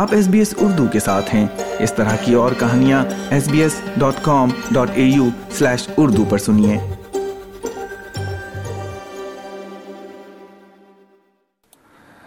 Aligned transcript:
آپ 0.00 0.14
S 0.14 0.28
B 0.28 0.38
S 0.38 0.54
Urdu 0.56 0.86
کے 0.92 1.00
ساتھ 1.00 1.34
ہیں۔ 1.34 1.46
اس 1.78 1.92
طرح 1.92 2.16
کی 2.16 2.34
اور 2.34 2.52
کہانیاں 2.58 3.04
S 3.30 3.48
B 3.48 3.62
S 3.62 3.80
dot 3.96 4.14
com 4.22 4.50
dot 4.70 4.90
A 4.94 5.02
U 5.02 5.28
slash 5.50 5.88
Urdu 5.96 6.24
پر 6.24 6.38
سنیے۔ 6.38 6.78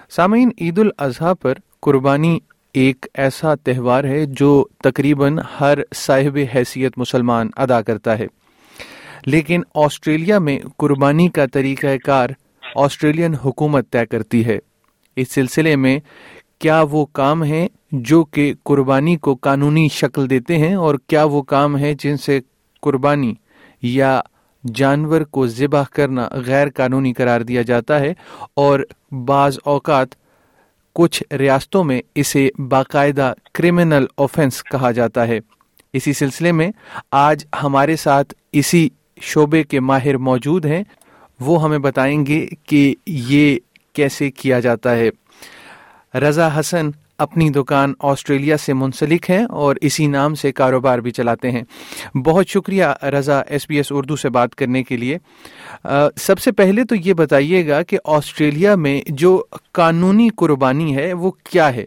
سامعین، 0.09 0.49
عید 0.62 0.80
الاضحیٰ 0.80 1.34
پر 1.41 1.54
قربانی 1.80 2.39
ایک 2.73 3.05
ایسا 3.13 3.55
تہوار 3.55 4.03
ہے 4.03 4.26
جو 4.26 4.66
تقریباً 4.84 5.38
ہر 5.59 5.77
صاحب 5.95 6.38
حیثیت 6.55 6.98
مسلمان 6.98 7.49
ادا 7.58 7.81
کرتا 7.81 8.20
ہے۔ 8.20 8.27
لیکن 9.26 9.62
آسٹریلیا 9.76 10.40
میں 10.40 10.59
قربانی 10.77 11.27
کا 11.27 11.45
طریقہ 11.45 11.98
کار 12.05 12.30
آسٹریلین 12.76 13.35
حکومت 13.35 13.91
طے 13.91 14.05
کرتی 14.05 14.45
ہے۔ 14.45 14.59
اس 15.16 15.31
سلسلے 15.31 15.76
میں 15.76 15.99
کیا 16.63 16.85
وہ 16.91 17.05
کام 17.05 17.44
ہیں 17.44 17.67
جو 17.91 18.23
کہ 18.23 18.53
قربانی 18.63 19.16
کو 19.16 19.35
قانونی 19.35 19.88
شکل 19.91 20.30
دیتے 20.30 20.58
ہیں 20.58 20.76
اور 20.76 20.95
کیا 21.08 21.23
وہ 21.23 21.41
کام 21.41 21.76
ہیں 21.76 21.94
جن 21.99 22.17
سے 22.17 22.39
قربانی 22.81 23.34
یا 23.81 24.22
جانور 24.73 25.22
کو 25.22 25.48
ذبح 25.48 25.84
کرنا 25.91 26.30
غیر 26.31 26.67
قانونی 26.76 27.13
قرار 27.13 27.41
دیا 27.41 27.62
جاتا 27.62 27.99
ہے 27.99 28.13
اور 28.53 28.80
بعض 29.12 29.58
اوقات 29.63 30.08
کچھ 30.94 31.34
ریاستوں 31.34 31.84
میں 31.84 32.02
اسے 32.16 32.49
باقاعدہ 32.70 33.34
کرمنل 33.53 34.05
آفینس 34.17 34.64
کہا 34.64 34.91
جاتا 34.91 35.27
ہے۔ 35.27 35.39
اسی 35.94 36.14
سلسلے 36.14 36.52
میں 36.52 36.72
آج 37.11 37.45
ہمارے 37.64 37.95
ساتھ 37.95 38.34
اسی 38.52 38.89
شعبے 39.22 39.64
کے 39.64 39.80
ماہر 39.80 40.17
موجود 40.17 40.66
ہیں۔ 40.66 40.84
وہ 41.39 41.64
ہمیں 41.64 41.80
بتائیں 41.80 42.25
گے 42.25 42.48
کہ 42.64 42.95
یہ 43.08 43.59
کیسے 43.94 44.31
کیا 44.31 44.59
جاتا 44.59 44.95
ہے۔ 44.95 45.09
رضا 46.14 46.59
حسن 46.59 46.89
اپنی 47.17 47.50
دکان 47.50 47.94
آسٹریلیا 48.00 48.58
سے 48.58 48.73
منسلک 48.73 49.30
ہیں 49.30 49.44
اور 49.50 49.75
اسی 49.81 50.08
نام 50.08 50.36
سے 50.36 50.52
کاروبار 50.52 51.00
بھی 51.00 51.11
چلاتے 51.11 51.52
ہیں۔ 51.52 51.61
بہت 52.17 52.47
شکریہ 52.47 52.86
Raza 53.03 53.39
S 53.39 53.66
B 53.69 53.78
S 53.78 53.92
Urdu 53.92 54.16
سے 54.16 54.30
بات 54.30 54.56
کرنے 54.56 54.84
کے 54.84 54.97
لیے۔ 54.97 55.17
سب 56.17 56.39
سے 56.39 56.52
پہلے 56.52 56.84
تو 56.84 56.95
یہ 56.95 57.14
بتائیے 57.14 57.67
گا 57.67 57.81
کہ 57.81 57.97
آسٹریلیا 58.06 58.75
میں 58.75 59.02
جو 59.09 59.44
قانونی 59.72 60.30
قربانی 60.36 60.95
ہے 60.95 61.14
وہ 61.14 61.31
کیا 61.52 61.75
ہے؟ 61.75 61.86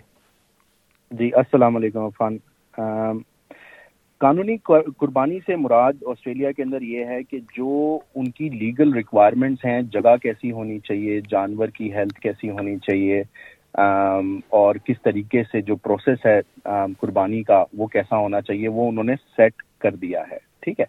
جی 1.11 1.31
السلام 1.35 1.77
علیکم، 1.77 2.01
عفان۔ 2.01 2.37
قانونی 4.21 4.57
قربانی 4.99 5.39
سے 5.47 5.57
مراد 5.57 5.93
آسٹریلیا 6.07 6.53
کے 6.53 6.63
اندر 6.63 6.83
یہ 6.83 7.05
ہے 7.05 7.23
کہ 7.23 7.39
جو 7.57 7.99
ان 8.15 8.31
کی 8.31 8.49
لیگل 8.49 8.93
ریکوائرمنٹس 8.93 9.65
ہیں، 9.65 9.83
جگہ 9.83 10.17
کیسی 10.23 10.51
ہونی 10.51 10.79
چاہیے، 10.79 11.21
جانور 11.31 11.69
کی 11.69 11.93
ہیلتھ 11.93 12.21
کیسی 12.21 12.51
ہونی 12.51 12.77
چاہیے 12.77 13.23
اور 13.77 14.75
کس 14.85 15.03
طریقے 15.05 15.43
سے 15.53 15.61
جو 15.63 15.77
پروسیس 15.77 16.27
ہے 16.27 16.41
قربانی 17.01 17.43
کا، 17.43 17.65
وہ 17.79 17.87
کیسا 17.87 18.17
ہونا 18.17 18.41
چاہیے، 18.41 18.69
وہ 18.69 18.89
انہوں 18.89 19.05
نے 19.05 19.15
سیٹ 19.37 19.63
کر 19.81 19.95
دیا 19.97 20.23
ہے، 20.31 20.39
ٹھیک 20.63 20.81
ہے؟ 20.81 20.85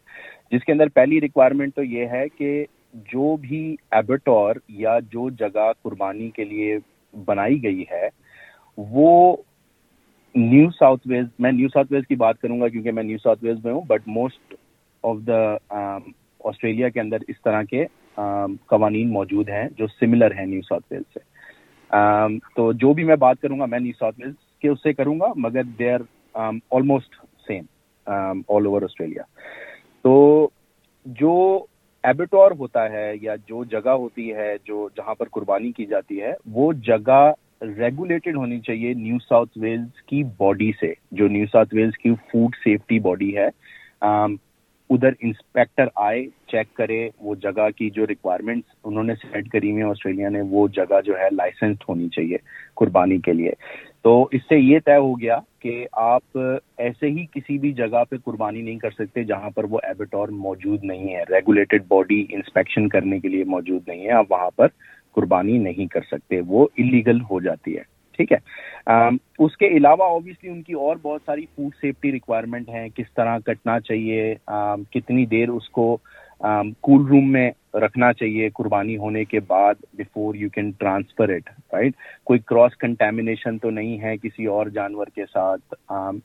جس 0.52 0.64
کے 0.66 0.72
اندر 0.72 0.90
پہلی 0.96 1.20
ریکوائرمنٹ 1.22 1.76
تو 1.76 1.84
یہ 1.84 2.06
ہے 2.12 2.28
کہ 2.38 2.66
جو 3.12 3.36
بھی 3.38 3.76
ایبٹور 3.92 4.56
یا 4.78 4.98
جو 5.12 5.30
جگہ 5.40 5.72
قربانی 5.82 6.30
کے 6.36 6.44
لیے 6.44 6.78
بنائی 7.14 7.62
گئی 7.64 7.84
ہے، 7.92 8.08
وہ 8.78 9.36
نیو 10.36 10.70
ساؤتھ 10.70 11.08
ویلز 11.08 11.28
میں 11.40 11.52
نیو 11.52 11.68
ساؤتھ 11.74 11.94
ویلز 11.94 12.08
کی 12.08 12.16
بات 12.16 12.40
کروں 12.42 12.60
گا 12.62 12.68
کیونکہ 12.68 12.92
میں 12.92 13.04
نیو 13.04 13.18
ساؤتھ 13.18 13.44
ویلز 13.44 13.64
میں 13.66 13.74
ہوں 13.74 13.82
but 13.88 14.08
most 14.08 14.54
of 15.04 15.18
the 15.28 15.42
Australia 16.50 16.90
کے 16.90 17.00
اندر 17.00 17.18
اس 17.28 17.42
طرح 17.44 17.64
کے 17.64 17.86
قوانین 18.68 19.12
موجود 19.14 19.50
ہیں 19.50 19.68
جو 19.78 19.88
سملر 20.00 20.32
ہیں 20.40 20.46
نیو 20.46 20.62
ساؤتھ 20.62 20.86
ویلز 20.92 21.14
سے۔ 21.14 21.20
Um, 21.96 22.38
تو 22.56 22.72
جو 22.74 22.94
بھی 22.94 23.04
میں 23.04 23.16
بات 23.16 23.42
کروں 23.42 23.60
گا 23.60 23.66
میں 23.66 23.80
نیو 23.80 23.92
ساؤتھ 24.00 24.20
ویلز 24.20 24.60
کے 24.60 24.68
اس 24.68 24.84
سے 24.84 24.94
کروں 24.94 25.20
گا، 25.20 25.26
مگر 25.36 25.64
they 25.64 25.94
are 25.94 26.00
almost 26.72 27.16
same 27.48 27.64
all 28.48 28.66
over 28.66 28.82
Australia 28.82 29.24
تو 30.02 30.50
جو 31.06 31.66
ایبیٹور 32.04 32.52
ہوتا 32.52 32.92
ہے 32.92 33.14
یا 33.22 33.36
جو 33.36 33.64
جگہ 33.64 33.90
ہوتی 33.90 34.34
ہے، 34.34 34.56
جو 34.66 34.90
جہاں 34.96 35.16
پر 35.16 35.28
قربانی 35.32 35.72
کی 35.72 35.86
جاتی 35.86 36.22
ہے، 36.22 36.34
وہ 36.52 36.74
جگہ 36.74 37.32
ریگولیٹڈ 37.62 38.36
ہونی 38.36 38.60
چاہیے 38.60 38.94
نیو 38.94 39.18
ساؤتھ 39.30 39.58
ویلز 39.58 40.02
کی 40.02 40.24
باڈی 40.38 40.72
سے، 40.80 40.94
جو 41.12 41.28
نیو 41.28 41.46
ساؤتھ 41.52 41.76
ویلز 41.76 41.98
کی 41.98 42.10
فوڈ 42.10 42.56
سیفٹی 42.64 43.00
باڈی 43.00 43.38
ہے۔ 43.38 43.48
um, 44.06 44.36
ادھر 44.90 45.10
انسپیکٹر 45.20 45.86
آئے، 45.96 46.26
چیک 46.48 46.74
کرے 46.74 47.10
وہ 47.20 47.36
جگہ 47.36 47.70
کی 47.76 47.90
جو 47.90 48.08
ریکوائرمنٹس 48.08 48.76
انہوں 48.84 49.04
نے 49.04 49.14
سیٹ 49.16 49.50
کری 49.50 49.72
ہوئی 49.72 49.84
آسٹریلیا 49.84 50.30
نے، 50.30 50.42
وہ 50.42 50.68
جگہ 50.68 51.02
جو 51.06 51.20
ہے 51.20 51.28
لائسنسڈ 51.32 51.84
ہونی 51.90 52.10
چاہیے 52.10 52.38
قربانی 52.76 53.18
کے 53.18 53.34
لیے۔ 53.34 53.52
تو 54.02 54.28
اس 54.32 54.42
سے 54.50 54.58
یہ 54.58 54.80
طے 54.86 54.96
ہو 54.96 55.22
گیا 55.22 55.40
کہ 55.60 55.88
آپ 55.92 56.38
ایسے 56.78 57.08
ہی 57.08 57.26
کسی 57.32 57.58
بھی 57.58 57.72
جگہ 57.72 58.04
پہ 58.10 58.16
قربانی 58.26 58.62
نہیں 58.62 58.78
کر 58.78 58.90
سکتے 58.90 59.24
جہاں 59.24 59.50
پر 59.50 59.64
وہ 59.64 59.80
ایبیٹور 59.84 60.28
موجود 60.28 60.84
نہیں 60.84 61.16
ہے۔ 61.16 61.24
ریگولیٹڈ 61.30 61.84
باڈی 61.88 62.26
انسپیکشن 62.30 62.90
کرنے 62.90 63.20
کے 63.20 63.28
لیے 63.28 63.44
موجود 63.44 63.82
نہیں 63.88 64.06
ہے۔ 64.06 64.12
آپ 64.12 64.26
وہاں 64.30 64.50
پر 64.56 64.68
قربانی 65.12 65.58
نہیں 65.58 65.86
کر 65.86 66.02
سکتے۔ 66.12 66.42
وہ 66.48 66.68
انلیگل 66.78 67.22
ہو 67.22 67.40
جاتی 67.40 67.78
ہے۔ 67.78 67.84
ٹھیک 68.12 68.32
ہے؟ 68.32 68.38
اس 68.88 69.58
کے 69.58 69.68
علاوہ 69.68 70.04
اوبیسلی 70.04 70.50
ان 70.50 70.62
کی 70.62 70.74
اور 70.74 70.96
بہت 71.02 71.22
ساری 71.26 71.46
فوڈ 71.56 71.76
سیفٹی 71.82 72.12
ریکوائرمنٹ 72.12 72.70
ہیں، 72.70 72.88
کس 72.90 73.14
طرح 73.16 73.38
کٹنا 73.40 73.80
چاہیے 73.80 74.36
کتنی 74.92 75.26
دیر 75.26 75.50
اس 75.50 75.70
کو 75.70 75.98
کول 76.82 77.06
روم 77.08 77.32
میں 77.32 77.50
رکھنا 77.74 78.12
چاہیے 78.14 78.50
قربانی 78.56 78.98
ہونے 78.98 79.24
کے 79.26 79.40
بعد 79.48 79.84
before 79.94 80.36
you 80.36 80.50
can 80.50 80.72
transfer 80.72 81.30
it 81.30 81.50
right 81.74 81.94
کوئی 82.24 82.40
کراس 82.40 82.78
کنٹامنیشن 82.78 83.58
تو 83.58 83.70
نہیں 83.70 84.00
ہے 84.02 84.16
کسی 84.18 84.46
اور 84.46 84.68
جانور 84.68 85.08
کے 85.16 85.26
ساتھ۔ 85.34 85.74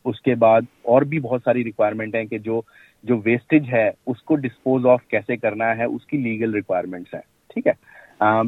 اس 0.04 0.20
کے 0.20 0.34
بعد 0.34 0.62
اور 0.82 1.02
بھی 1.02 1.20
بہت 1.20 1.42
ساری 1.44 1.64
ریکوائرمنٹ 1.64 2.14
ہیں 2.14 2.24
کہ 2.24 2.38
جو 2.38 2.60
جو 3.04 3.20
ویسٹیج 3.24 3.72
ہے، 3.72 3.88
اس 4.06 4.22
کو 4.22 4.36
ڈسپوز 4.36 4.86
آف 4.86 5.06
کیسے 5.10 5.36
کرنا 5.36 5.76
ہے، 5.76 5.84
اس 5.84 6.06
کی 6.06 6.16
لیگل 6.18 6.54
ریکوائرمنٹس 6.54 7.14
ہیں۔ 7.14 7.22
ٹھیک 7.50 7.66
ہے؟ 7.66 7.72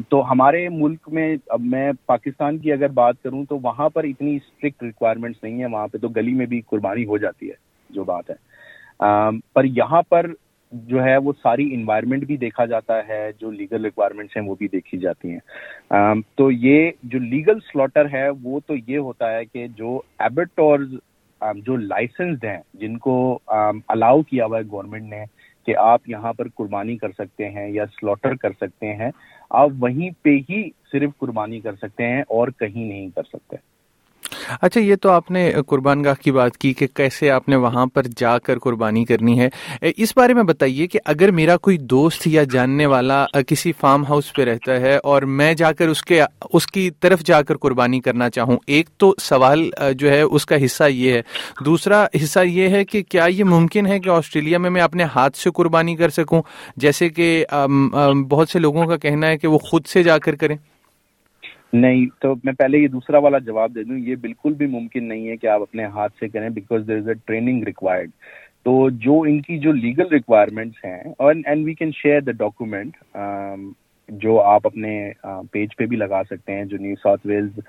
تو 0.09 0.21
ہمارے 0.31 0.67
ملک 0.69 1.09
میں 1.11 1.35
اب 1.49 1.61
میں 1.71 1.91
پاکستان 2.05 2.57
کی 2.57 2.71
اگر 2.71 2.89
بات 2.99 3.21
کروں 3.23 3.43
تو 3.49 3.57
وہاں 3.63 3.89
پر 3.93 4.03
اتنی 4.03 4.35
اسٹرکٹ 4.35 4.83
ریکوائرمنٹس 4.83 5.43
نہیں 5.43 5.59
ہیں، 5.59 5.71
وہاں 5.71 5.87
پہ 5.87 5.97
تو 5.97 6.09
گلی 6.15 6.33
میں 6.33 6.45
بھی 6.45 6.61
قربانی 6.69 7.05
ہو 7.05 7.17
جاتی 7.17 7.49
ہے، 7.49 7.55
جو 7.89 8.03
بات 8.03 8.29
ہے۔ 8.29 8.35
پر 9.53 9.65
یہاں 9.65 10.01
پر 10.09 10.27
جو 10.73 11.03
ہے 11.03 11.15
وہ 11.17 11.33
ساری 11.43 11.73
انوائرمنٹ 11.73 12.23
بھی 12.27 12.37
دیکھا 12.37 12.65
جاتا 12.65 12.99
ہے، 13.07 13.29
جو 13.39 13.51
لیگل 13.51 13.83
ریکوائرمنٹس 13.85 14.37
ہیں 14.37 14.43
وہ 14.43 14.55
بھی 14.59 14.67
دیکھی 14.67 14.97
جاتی 14.99 15.31
ہیں۔ 15.31 16.13
تو 16.37 16.51
یہ 16.51 16.91
جو 17.03 17.19
لیگل 17.19 17.59
سلاٹر 17.71 18.05
ہے 18.13 18.27
وہ 18.43 18.59
تو 18.67 18.75
یہ 18.87 18.97
ہوتا 18.97 19.31
ہے 19.33 19.43
کہ 19.45 19.67
جو 19.77 19.99
ایبٹورز 20.19 20.93
جو 21.65 21.75
لائسنسڈ 21.75 22.45
ہیں، 22.45 22.57
جن 22.73 22.97
کو 22.97 23.17
الاؤ 23.47 24.21
کیا 24.21 24.45
ہوا 24.45 24.57
ہے 24.57 24.63
گورنمنٹ 24.71 25.09
نے 25.09 25.23
کہ 25.65 25.77
آپ 25.77 26.09
یہاں 26.09 26.33
پر 26.33 26.47
قربانی 26.55 26.97
کر 26.97 27.11
سکتے 27.11 27.49
ہیں 27.49 27.69
یا 27.69 27.85
سلوٹر 27.85 28.35
کر 28.35 28.49
سکتے 28.51 28.93
ہیں، 28.93 29.11
آپ 29.49 29.69
وہیں 29.79 30.09
پہ 30.23 30.29
ہی 30.49 30.69
صرف 30.91 31.09
قربانی 31.17 31.59
کر 31.59 31.75
سکتے 31.75 32.03
ہیں 32.03 32.21
اور 32.21 32.47
کہیں 32.47 32.85
نہیں 32.85 33.09
کر 33.15 33.23
سکتے۔ 33.23 33.74
اچھا 34.61 34.79
یہ 34.79 34.95
تو 34.95 35.09
آپ 35.09 35.31
نے 35.31 35.51
قربان 35.67 36.03
گاہ 36.03 36.21
کی 36.23 36.31
بات 36.31 36.57
کی 36.57 36.73
کہ 36.73 36.87
کیسے 36.93 37.29
آپ 37.31 37.49
نے 37.49 37.55
وہاں 37.55 37.85
پر 37.85 38.03
جا 38.17 38.37
کر 38.39 38.59
قربانی 38.59 39.03
کرنی 39.05 39.39
ہے۔ 39.39 39.49
اس 39.97 40.13
بارے 40.15 40.33
میں 40.33 40.43
بتائیے 40.43 40.87
کہ 40.87 40.99
اگر 41.05 41.31
میرا 41.31 41.57
کوئی 41.57 41.77
دوست 41.77 42.27
یا 42.27 42.43
جاننے 42.51 42.85
والا 42.85 43.25
کسی 43.47 43.71
فارم 43.79 44.03
ہاؤس 44.05 44.33
پہ 44.33 44.43
رہتا 44.43 44.79
ہے 44.81 44.95
اور 44.97 45.21
میں 45.21 45.53
جا 45.53 45.71
کر 45.71 45.87
اس 45.87 46.01
کے، 46.03 46.21
اس 46.53 46.67
کی 46.67 46.89
طرف 46.99 47.23
جا 47.25 47.41
کر 47.41 47.57
قربانی 47.57 47.99
کرنا 47.99 48.29
چاہوں، 48.29 48.57
ایک 48.67 48.89
تو 48.97 49.13
سوال 49.21 49.69
جو 49.93 50.09
ہے، 50.09 50.21
اس 50.21 50.45
کا 50.45 50.63
حصہ 50.65 50.83
یہ 50.89 51.13
ہے۔ 51.13 51.21
دوسرا 51.65 52.05
حصہ 52.15 52.39
یہ 52.45 52.69
ہے 52.69 52.83
کہ 52.85 53.01
کیا 53.09 53.25
یہ 53.25 53.43
ممکن 53.43 53.87
ہے 53.87 53.99
کہ 53.99 54.09
آسٹریلیا 54.09 54.57
میں 54.57 54.69
میں 54.69 54.81
اپنے 54.81 55.03
ہاتھ 55.15 55.37
سے 55.37 55.49
قربانی 55.55 55.95
کر 55.95 56.09
سکوں؟ 56.09 56.41
جیسے 56.75 57.09
کہ 57.09 57.45
بہت 58.29 58.49
سے 58.49 58.59
لوگوں 58.59 58.85
کا 58.85 58.97
کہنا 58.97 59.27
ہے 59.27 59.37
کہ 59.37 59.47
وہ 59.47 59.57
خود 59.59 59.85
سے 59.85 60.03
جا 60.03 60.17
کر 60.17 60.35
کریں۔ 60.35 60.55
نہیں، 61.75 62.05
تو 62.21 62.33
میں 62.43 62.53
پہلے 62.53 62.77
یہ 62.77 62.87
دوسرا 62.87 63.17
والا 63.17 63.37
جواب 63.45 63.75
دے 63.75 63.83
دوں، 63.83 63.97
یہ 63.99 64.15
بالکل 64.21 64.53
بھی 64.53 64.65
ممکن 64.67 65.07
نہیں 65.07 65.27
ہے 65.29 65.37
کہ 65.37 65.47
آپ 65.47 65.61
اپنے 65.61 65.85
ہاتھ 65.95 66.13
سے 66.19 66.27
کریں 66.27 66.49
because 66.49 66.87
there 66.87 66.97
is 66.97 67.07
a 67.07 67.13
training 67.25 67.63
required 67.63 68.11
تو 68.65 68.89
جو 69.05 69.19
ان 69.21 69.41
کی 69.41 69.57
جو 69.59 69.71
لیگل 69.71 70.07
ریکوائرمنٹس 70.11 70.85
ہیں 70.85 71.01
and 71.19 71.65
we 71.65 71.73
can 71.73 71.91
share 71.95 72.21
the 72.21 72.31
document 72.37 72.97
جو 74.09 74.41
آپ 74.43 74.67
اپنے 74.67 75.11
پیج 75.51 75.75
پہ 75.77 75.85
بھی 75.85 75.97
لگا 75.97 76.21
سکتے 76.29 76.53
ہیں، 76.53 76.65
جو 76.65 76.77
New 76.77 76.95
South 77.03 77.27
Wales 77.27 77.59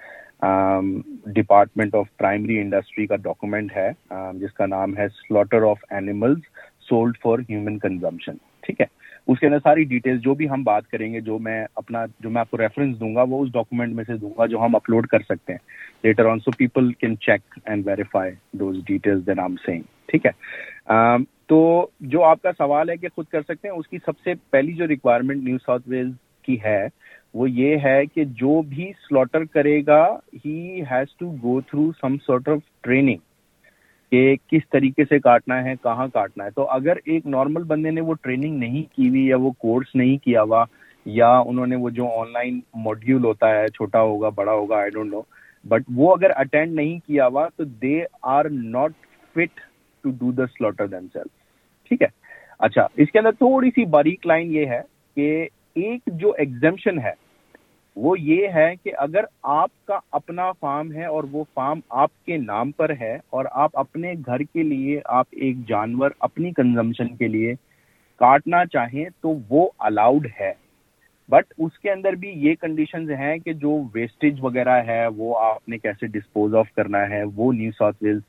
Department 1.34 1.94
of 1.94 2.06
Primary 2.18 2.58
Industry 2.60 3.06
کا 3.06 3.16
ڈاکومنٹ 3.22 3.76
ہے 3.76 3.90
جس 4.40 4.52
کا 4.54 4.66
نام 4.66 4.96
ہے 4.96 5.06
slaughter 5.18 5.62
of 5.70 5.84
animals 5.90 6.38
sold 6.88 7.18
for 7.22 7.38
human 7.48 7.78
consumption 7.78 8.36
ٹھیک 8.62 8.80
ہے؟ 8.80 8.86
اس 9.26 9.40
کے 9.40 9.46
اندر 9.46 9.58
ساری 9.62 9.84
ڈیٹیلز 9.84 10.20
جو 10.22 10.34
بھی 10.34 10.48
ہم 10.50 10.62
بات 10.62 10.86
کریں 10.88 11.12
گے، 11.12 11.20
جو 11.20 11.38
میں 11.38 11.64
اپنا، 11.74 12.04
جو 12.20 12.30
میں 12.30 12.40
آپ 12.40 12.50
کو 12.50 12.58
ریفرنس 12.58 13.00
دوں 13.00 13.14
گا، 13.14 13.22
وہ 13.22 13.42
اس 13.44 13.52
ڈاکومنٹ 13.52 13.94
میں 13.94 14.04
سے 14.06 14.16
دوں 14.16 14.30
گا 14.38 14.46
جو 14.46 14.64
ہم 14.64 14.76
اپلوڈ 14.76 15.06
کر 15.06 15.18
سکتے 15.18 15.52
ہیں۔ 15.52 15.58
Later 16.02 16.26
on 16.26 16.38
so 16.38 16.50
people 16.50 16.92
can 16.92 17.18
check 17.18 17.58
and 17.64 17.86
verify 17.86 18.32
those 18.52 18.76
details 18.86 19.26
then 19.26 19.38
um 19.38 19.56
سینگ 19.66 19.82
ٹھیک 20.08 20.26
ہے؟ 20.26 20.30
تو 21.48 21.86
جو 22.00 22.22
آپ 22.24 22.42
کا 22.42 22.52
سوال 22.58 22.90
ہے 22.90 22.96
کہ 22.96 23.08
خود 23.14 23.26
کر 23.26 23.42
سکتے 23.42 23.68
ہیں، 23.68 23.74
اس 23.76 23.88
کی 23.88 23.98
سب 24.06 24.18
سے 24.24 24.34
پہلی 24.50 24.72
جو 24.72 24.88
ریکوائرمنٹ 24.88 25.44
نیو 25.44 25.58
ساؤتھ 25.66 25.88
ویلز 25.88 26.14
کی 26.42 26.56
ہے، 26.64 26.86
وہ 27.34 27.50
یہ 27.50 27.76
ہے 27.84 28.06
کہ 28.06 28.24
جو 28.24 28.60
بھی 28.62 28.90
سلوٹر 29.08 29.44
کرے 29.44 29.80
گا 29.86 30.04
ہی 30.44 30.82
has 30.90 31.16
to 31.18 31.30
go 31.42 31.60
through 31.60 31.90
some 32.00 32.16
sort 32.16 32.48
of 32.48 32.58
training 32.82 33.18
کہ 34.12 34.34
کس 34.48 34.68
طریقے 34.70 35.04
سے 35.04 35.18
کاٹنا 35.18 35.62
ہے، 35.64 35.74
کہاں 35.82 36.06
کاٹنا 36.08 36.44
ہے۔ 36.44 36.50
تو 36.50 36.68
اگر 36.70 36.96
ایک 37.04 37.26
نارمل 37.26 37.62
بندے 37.64 37.90
نے 37.90 38.00
وہ 38.00 38.14
ٹریننگ 38.14 38.58
نہیں 38.58 38.82
کی 38.96 39.08
ہوئی 39.08 39.26
یا 39.26 39.36
وہ 39.36 39.50
کورس 39.58 39.94
نہیں 39.94 40.16
کیا 40.16 40.42
ہوا 40.42 40.64
یا 41.06 41.28
انہوں 41.38 41.66
نے 41.66 41.76
وہ 41.76 41.90
جو 41.90 42.08
آن 42.20 42.32
لائن 42.32 42.60
ماڈیول 42.74 43.24
ہوتا 43.24 43.48
ہے، 43.50 43.66
چھوٹا 43.68 44.00
ہوگا، 44.00 44.28
بڑا 44.28 44.52
ہوگا 44.52 44.76
آئی 44.76 44.90
ڈونٹ 44.90 45.12
نو 45.12 45.20
بٹ 45.64 45.82
وہ 45.94 46.14
اگر 46.14 46.30
اٹینڈ 46.36 46.74
نہیں 46.74 46.98
کیا 47.06 47.26
ہوا 47.26 47.48
تو 47.56 47.64
they 47.64 47.98
are 48.22 48.44
not 48.50 48.92
fit 49.34 49.60
to 50.04 50.10
do 50.10 50.32
the 50.32 50.46
slaughter 50.46 50.86
then 50.86 51.06
sell 51.12 51.28
ٹھیک 51.90 52.02
ہے؟ 52.02 52.08
اچھا 52.58 52.86
اس 52.96 53.10
کے 53.10 53.18
اندر 53.18 53.32
تھوڑی 53.32 53.70
سی 53.70 53.84
باریک 53.84 54.26
لائن 54.26 54.52
یہ 54.52 54.66
ہے 54.66 54.80
کہ 55.16 55.46
ایک 55.74 56.08
جو 56.12 56.32
ایگزمشن 56.38 56.98
ہے 56.98 57.12
وہ 57.96 58.20
یہ 58.20 58.48
ہے 58.54 58.74
کہ 58.82 58.92
اگر 58.98 59.24
آپ 59.42 59.86
کا 59.86 59.98
اپنا 60.12 60.52
فارم 60.52 60.92
ہے 60.92 61.04
اور 61.04 61.24
وہ 61.32 61.44
فارم 61.54 61.80
آپ 61.90 62.10
کے 62.26 62.36
نام 62.36 62.70
پر 62.70 62.90
ہے 63.00 63.18
اور 63.30 63.44
آپ 63.50 63.78
اپنے 63.78 64.12
گھر 64.26 64.38
کے 64.38 64.62
لیے 64.62 65.00
آپ 65.04 65.26
ایک 65.30 65.56
جانور 65.68 66.10
اپنی 66.20 66.52
کنزمپشن 66.52 67.16
کے 67.16 67.28
لیے 67.28 67.54
کاٹنا 68.16 68.64
چاہیں 68.66 69.04
تو 69.20 69.34
وہ 69.48 69.68
الاؤڈ 69.78 70.26
ہے۔ 70.40 70.52
بٹ 71.28 71.54
اس 71.58 71.78
کے 71.78 71.90
اندر 71.90 72.12
بھی 72.12 72.28
یہ 72.28 72.54
کنڈیشنز 72.60 73.10
ہیں 73.10 73.38
کہ 73.38 73.52
جو 73.52 73.82
ویسٹیج 73.94 74.38
وغیرہ 74.40 74.82
ہے 74.86 75.06
وہ 75.06 75.38
آپ 75.38 75.68
نے 75.68 75.78
کیسے 75.78 76.06
ڈسپوز 76.06 76.54
آف 76.54 76.72
کرنا 76.72 77.08
ہے، 77.08 77.22
وہ 77.34 77.52
نیو 77.52 77.70
ساؤتھ 77.78 77.96
ویلز 78.02 78.22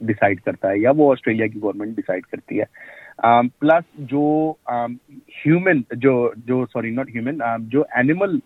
ڈسائڈ 0.00 0.40
کرتا 0.40 0.70
ہے 0.70 0.78
یا 0.78 0.90
وہ 0.96 1.12
آسٹریلیا 1.12 1.46
کی 1.46 1.62
گورنمنٹ 1.62 1.96
ڈسائڈ 1.96 2.26
کرتی 2.26 2.60
ہے۔ 2.60 2.64
um, 3.26 3.48
پلس 3.58 3.84
جو 3.98 4.54
um, 4.72 4.94
ہیومن 5.12 5.80
جو 5.92 6.32
جو 6.36 6.64
سوری 6.72 6.90
ناٹ 6.90 7.10
ہیومن 7.14 7.38
جو 7.58 7.82
اینیمل 7.90 8.38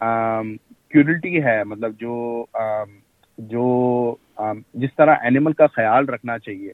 کیورٹی 0.00 1.42
ہے 1.44 1.62
مطلب 1.64 1.92
جو 2.00 2.44
جو 3.38 4.14
جس 4.74 4.94
طرح 4.96 5.14
اینیمل 5.22 5.52
کا 5.52 5.66
خیال 5.66 6.08
رکھنا 6.08 6.38
چاہیے 6.38 6.72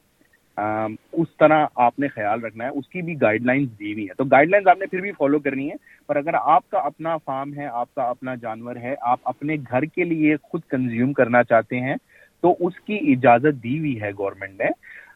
اس 1.11 1.27
طرح 1.39 1.65
آپ 1.75 1.99
نے 1.99 2.07
خیال 2.07 2.43
رکھنا 2.43 2.63
ہے، 2.63 2.69
اس 2.69 2.87
کی 2.89 3.01
بھی 3.01 3.15
گائیڈ 3.21 3.45
لائنس 3.45 3.69
دی 3.79 3.91
ہوئی 3.93 4.05
ہیں۔ 4.07 4.13
تو 4.17 4.23
گائیڈ 4.23 4.49
لائنس 4.49 4.67
آپ 4.67 4.77
نے 4.77 4.85
پھر 4.85 5.01
بھی 5.01 5.11
فالو 5.11 5.39
کرنی 5.39 5.69
ہے 5.69 5.75
پر 6.07 6.15
اگر 6.15 6.33
آپ 6.33 6.69
کا 6.69 6.79
اپنا 6.79 7.17
فارم 7.17 7.53
ہے، 7.53 7.65
آپ 7.65 7.93
کا 7.95 8.03
اپنا 8.03 8.35
جانور 8.35 8.75
ہے، 8.75 8.95
آپ 9.01 9.19
اپنے 9.23 9.55
گھر 9.69 9.85
کے 9.85 10.03
لیے 10.03 10.35
خود 10.43 10.61
کنزیوم 10.69 11.13
کرنا 11.13 11.43
چاہتے 11.43 11.79
ہیں، 11.79 11.95
تو 12.41 12.55
اس 12.59 12.79
کی 12.79 12.97
اجازت 13.07 13.63
دی 13.63 13.77
ہوئی 13.79 14.01
ہے 14.01 14.11
گورنمنٹ 14.17 14.59
نے۔ 14.61 14.69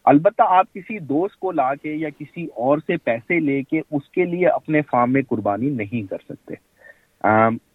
البتہ 0.05 0.43
آپ 0.47 0.73
کسی 0.73 0.99
دوست 0.99 1.39
کو 1.39 1.51
لا 1.51 1.73
کے 1.75 1.93
یا 1.93 2.09
کسی 2.19 2.45
اور 2.55 2.77
سے 2.77 2.97
پیسے 2.97 3.39
لے 3.39 3.61
کے 3.63 3.81
اس 3.91 4.09
کے 4.09 4.25
لیے 4.25 4.47
اپنے 4.47 4.81
فارم 4.81 5.13
میں 5.13 5.21
قربانی 5.29 5.69
نہیں 5.69 6.09
کر 6.09 6.17
سکتے۔ 6.29 6.55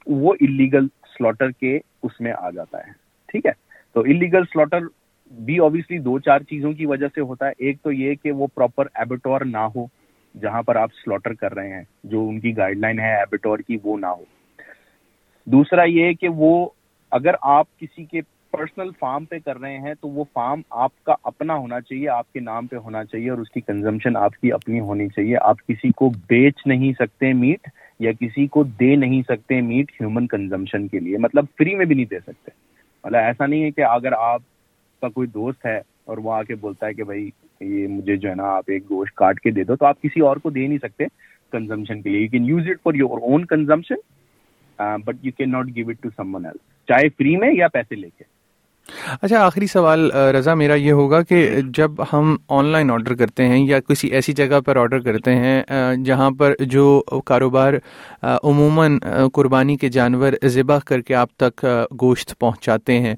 وہ 0.07 0.35
انلیگل 0.41 0.87
سلوٹر 0.87 1.51
کے 1.51 1.79
اس 2.03 2.21
میں 2.21 2.33
آ 2.39 2.51
جاتا 2.51 2.79
ہے۔ 2.79 2.93
ٹھیک 3.29 3.47
ہے؟ 3.47 3.53
تو 3.93 4.01
انلیگل 4.01 4.43
سلوٹر 4.45 4.79
بھی 5.31 5.59
اوبیسلی 5.59 5.99
دو 5.99 6.19
چار 6.19 6.39
چیزوں 6.39 6.73
کی 6.73 6.87
وجہ 6.87 7.07
سے 7.15 7.21
ہوتا 7.21 7.47
ہے۔ 7.47 7.53
ایک 7.59 7.83
تو 7.83 7.93
یہ 7.93 8.15
کہ 8.15 8.33
وہ 8.33 8.47
پراپر 8.55 8.87
ایبیٹور 8.95 9.41
نہ 9.41 9.57
ہو، 9.57 9.87
جہاں 10.41 10.63
پر 10.63 10.77
آپ 10.77 10.91
سلوٹر 11.05 11.35
کر 11.35 11.55
رہے 11.55 11.73
ہیں، 11.73 11.83
جو 12.05 12.29
ان 12.29 12.41
کی 12.41 12.57
گائیڈ 12.57 12.79
لائن 12.79 13.01
ہے 13.01 13.17
ایبیٹور 13.17 13.59
کی، 13.59 13.77
وہ 13.85 13.99
نہ 13.99 14.07
ہو۔ 14.07 14.25
دوسرا 15.47 15.83
یہ 15.85 16.13
کہ 16.13 16.29
وہ 16.29 16.69
اگر 17.11 17.35
آپ 17.43 17.79
کسی 17.79 18.05
کے 18.05 18.21
پرسنل 18.51 18.91
فارم 18.99 19.25
پہ 19.25 19.39
کر 19.45 19.61
رہے 19.61 19.79
ہیں، 19.79 19.95
تو 20.01 20.09
وہ 20.09 20.25
فارم 20.33 20.61
آپ 20.71 21.05
کا 21.05 21.15
اپنا 21.23 21.55
ہونا 21.55 21.81
چاہیے، 21.81 22.09
آپ 22.09 22.33
کے 22.33 22.41
نام 22.41 22.67
پہ 22.67 22.77
ہونا 22.77 23.05
چاہیے 23.05 23.31
اور 23.31 23.39
اس 23.39 23.51
کی 23.51 23.61
کنزمپشن 23.61 24.17
آپ 24.17 24.35
کی 24.35 24.53
اپنی 24.53 24.81
ہونی 24.81 25.09
چاہیے۔ 25.09 25.37
آپ 25.41 25.57
کسی 25.69 25.91
کو 25.97 26.11
بیچ 26.29 26.67
نہیں 26.67 26.93
سکتے 26.93 27.33
میٹ 27.33 27.69
یا 28.01 28.13
کسی 28.13 28.47
کو 28.47 28.63
دے 28.81 28.95
نہیں 28.97 29.23
سکتے 29.29 29.61
میٹ 29.61 29.91
ہیومن 30.01 30.27
کنزمپشن 30.27 30.89
کے 30.89 31.01
لیے 31.01 31.19
مطلب 31.19 31.45
فری 31.59 31.75
میں 31.75 31.85
بھی 31.85 31.95
نہیں 31.95 32.11
دے 32.11 32.19
سکتے۔ 32.21 32.51
مطلب 33.05 33.21
ایسا 33.21 33.47
نہیں 33.47 33.65
ہے 33.65 33.71
کہ 33.71 33.85
اگر 33.85 34.13
آپ 34.13 34.43
کا 35.03 35.09
کوئی 35.09 35.29
دوست 35.29 35.67
ہے 35.67 35.77
اور 36.05 36.19
وہ 36.19 36.33
آ 36.33 36.43
کے 36.43 36.55
بولتا 36.55 36.87
ہے 36.87 36.95
کہ 36.95 37.05
بھائی 37.05 37.29
یہ 37.61 37.87
مجھے 37.89 38.17
جو 38.17 38.29
ہے 38.31 38.35
نا 38.35 38.51
آپ 38.57 38.65
ایک 38.69 38.91
گوشت 38.91 39.15
کاٹ 39.17 39.41
کے 39.41 39.51
دے 39.51 39.65
دو، 39.65 39.77
تو 39.77 39.87
آپ 39.87 40.03
کسی 40.03 40.21
اور 40.21 40.37
کو 40.37 40.51
دے 40.51 40.67
نہیں 40.67 40.79
سکتے 40.83 41.05
کنزمپشن 41.53 42.03
کے 42.03 42.11
لیے۔ 42.11 42.21
You 42.21 42.29
can 42.31 42.45
use 42.45 42.69
it 42.69 42.83
for 42.83 42.95
your 42.95 43.19
own 43.23 43.45
consumption 43.47 43.95
but 45.05 45.25
you 45.25 45.33
can 45.37 45.51
not 45.53 45.67
give 45.77 45.89
it 45.89 46.03
to 46.03 46.09
someone 46.35 46.47
else 46.47 46.87
چاہے 46.89 47.09
فری 47.09 47.37
میں 47.37 47.53
یا 47.53 47.69
پیسے 47.69 47.95
لے 47.95 48.09
کے۔ 48.19 48.25
اچھا 49.23 49.45
آخری 49.45 49.67
سوال 49.67 50.11
رضا، 50.11 50.55
میرا 50.55 50.75
یہ 50.75 50.93
ہوگا 50.93 51.23
کہ 51.23 51.49
جب 51.75 51.91
ہم 52.13 52.37
آن 52.49 52.65
لائن 52.65 52.91
آرڈر 52.91 53.15
کرتے 53.15 53.47
ہیں 53.49 53.59
یا 53.67 53.81
کسی 53.81 54.09
ایسی 54.09 54.33
جگہ 54.33 54.61
پر 54.61 54.77
آرڈر 54.77 54.99
کرتے 54.99 55.35
ہیں 55.35 55.63
جہاں 56.05 56.31
پر 56.31 56.55
جو 56.61 57.03
کاروبار 57.25 57.75
عموماً 58.23 58.99
قربانی 59.35 59.77
کے 59.77 59.89
جانور 59.89 60.33
ذبح 60.45 60.79
کر 60.87 61.01
کے 61.01 61.15
آپ 61.15 61.37
تک 61.37 61.65
گوشت 62.01 62.39
پہنچاتے 62.39 62.99
ہیں 63.01 63.15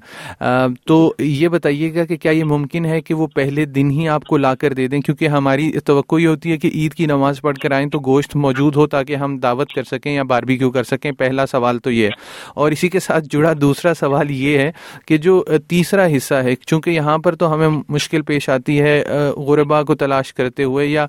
تو 0.87 1.13
یہ 1.19 1.47
بتائیے 1.47 1.93
گا 1.95 2.05
کہ 2.05 2.17
کیا 2.17 2.31
یہ 2.31 2.43
ممکن 2.43 2.85
ہے 2.85 3.01
کہ 3.01 3.13
وہ 3.13 3.27
پہلے 3.27 3.65
دن 3.65 3.91
ہی 3.91 4.07
آپ 4.09 4.25
کو 4.25 4.37
لا 4.37 4.53
کر 4.55 4.73
دے 4.73 4.87
دیں؟ 4.87 4.99
کیونکہ 5.01 5.27
ہماری 5.27 5.71
توقع 5.85 6.15
یہ 6.19 6.27
ہوتی 6.27 6.51
ہے 6.51 6.57
کہ 6.57 6.69
عید 6.73 6.93
کی 6.93 7.05
نماز 7.05 7.41
پڑھ 7.41 7.57
کر 7.57 7.71
آئیں 7.71 7.89
تو 7.89 7.99
گوشت 8.05 8.35
موجود 8.35 8.75
ہو 8.75 8.87
تاکہ 8.87 9.15
ہم 9.15 9.37
دعوت 9.39 9.73
کر 9.73 9.83
سکیں 9.83 10.13
یا 10.13 10.23
باربی 10.23 10.57
کیوں 10.57 10.71
کر 10.71 10.83
سکیں، 10.83 11.11
پہلا 11.11 11.45
سوال 11.45 11.79
تو 11.79 11.91
یہ 11.91 12.05
ہے۔ 12.05 12.11
اور 12.55 12.71
اسی 12.71 12.87
کے 12.89 12.99
ساتھ 12.99 13.25
جڑا 13.31 13.53
دوسرا 13.61 13.93
سوال 13.93 14.31
یہ 14.31 14.57
ہے 14.57 14.71
کہ 15.07 15.17
جو 15.17 15.43
تیسرا 15.67 16.05
حصہ 16.15 16.35
ہے۔ 16.35 16.55
چونکہ 16.55 16.89
یہاں 16.89 17.17
پر 17.17 17.35
تو 17.35 17.53
ہمیں 17.53 17.67
مشکل 17.89 18.21
پیش 18.21 18.49
آتی 18.49 18.79
ہے 18.81 19.01
غربا 19.37 19.81
کو 19.83 19.95
تلاش 19.95 20.33
کرتے 20.33 20.63
ہوئے 20.63 20.85
یا 20.85 21.05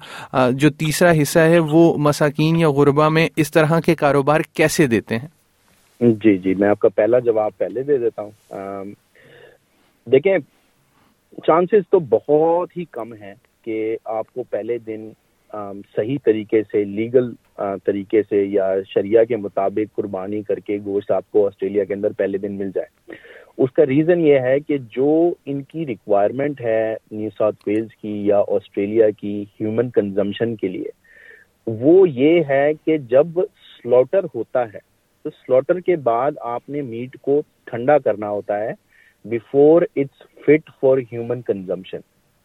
جو 0.52 0.70
تیسرا 0.70 1.12
حصہ 1.23 1.38
ہے، 1.38 1.58
وہ 1.58 1.82
مساکین 1.99 2.56
یا 2.56 2.70
غربا 2.70 3.08
میں 3.08 3.29
اس 3.37 3.50
طرح 3.50 3.81
کے 3.81 3.94
کاروبار 3.94 4.41
کیسے 4.55 4.87
دیتے 4.87 5.17
ہیں؟ 5.17 5.29
جی 6.00 6.37
جی 6.38 6.55
میں 6.55 6.69
آپ 6.69 6.79
کا 6.79 6.88
پہلا 6.88 7.19
جواب 7.19 7.58
پہلے 7.58 7.82
دے 7.82 7.99
دیتا 7.99 8.23
ہوں۔ 8.23 8.85
دیکھیں 10.06 10.37
چانسز 11.47 11.88
تو 11.91 11.99
بہت 12.11 12.76
ہی 12.76 12.85
کم 12.91 13.12
ہیں 13.12 13.35
کہ 13.64 13.97
آپ 14.05 14.32
کو 14.35 14.43
پہلے 14.50 14.79
دن 14.79 15.11
صحیح 15.97 16.19
طریقے 16.25 16.62
سے 16.62 16.85
لیگل 16.85 17.31
طریقے 17.85 18.23
سے 18.23 18.44
یا 18.44 18.73
شریعہ 18.88 19.25
کے 19.25 19.37
مطابق 19.37 19.94
قربانی 19.97 20.43
کر 20.43 20.58
کے 20.58 20.79
گوشت 20.85 21.11
آپ 21.11 21.31
کو 21.31 21.47
آسٹریلیا 21.47 21.85
کے 21.85 21.94
اندر 21.94 22.12
پہلے 22.12 22.38
دن 22.38 22.52
مل 22.52 22.70
جائے۔ 22.75 23.12
اس 23.58 23.73
کا 23.73 23.87
ریزن 23.87 24.20
یہ 24.20 24.38
ہے 24.38 24.58
کہ 24.61 24.76
جو 24.93 25.11
ان 25.47 25.62
کی 25.62 25.87
ریکوائرمنٹ 25.87 26.61
ہے 26.61 26.94
نیو 27.11 27.31
ساؤتھ 27.38 27.56
ویلز 27.67 27.94
کی 27.94 28.14
یا 28.26 28.38
آسٹریلیا 28.49 29.11
کی 29.11 29.44
ہیومن 29.61 29.91
کنزمپشن 29.91 30.55
کے 30.56 30.69
لیے، 30.69 30.91
وہ 31.67 32.08
یہ 32.08 32.43
ہے 32.49 32.73
کہ 32.85 32.97
جب 33.11 33.41
سلوٹر 33.82 34.25
ہوتا 34.35 34.64
ہے، 34.73 34.79
تو 35.25 35.31
سلوٹر 35.31 35.81
کے 35.81 35.97
بعد 36.04 36.38
آپ 36.52 36.69
نے 36.69 36.83
میٹ 36.83 37.16
کو 37.21 37.40
ٹھنڈا 37.66 37.99
کرنا 37.99 38.30
ہوتا 38.30 38.59
ہے 38.61 38.73
before 39.25 39.83
it's 39.83 40.23
fit 40.45 40.71
for 40.80 40.99
human 41.12 41.42
consumption 41.42 42.00